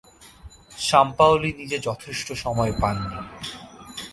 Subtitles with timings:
[0.81, 3.17] Sampaoli নিজে যথেষ্ট সময় পাননি।